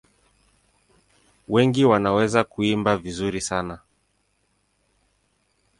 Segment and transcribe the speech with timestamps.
[1.47, 3.79] Wengi wanaweza kuimba vizuri sana.